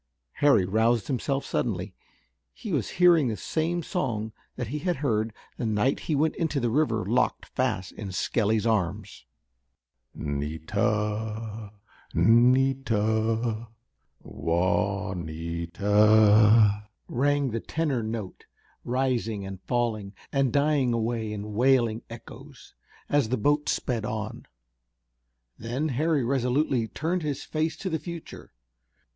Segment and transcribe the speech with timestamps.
[0.41, 1.93] Harry roused himself suddenly.
[2.55, 6.59] He was hearing the same song that he had heard the night he went into
[6.59, 9.25] the river locked fast in Skelly's arms.
[10.15, 11.71] "'Nita,
[12.15, 13.67] 'Nita,
[14.23, 18.45] Juanita." rang the tenor note,
[18.83, 22.73] rising and falling and dying away in wailing echoes,
[23.07, 24.47] as the boat sped on.
[25.59, 28.51] Then Harry resolutely turned his face to the future.